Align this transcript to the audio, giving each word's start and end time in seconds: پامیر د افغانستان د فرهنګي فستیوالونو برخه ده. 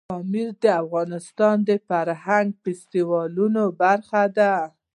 پامیر 0.09 0.49
د 0.63 0.65
افغانستان 0.83 1.55
د 1.69 1.71
فرهنګي 1.87 2.57
فستیوالونو 2.63 3.63
برخه 3.81 4.23
ده. 4.37 4.53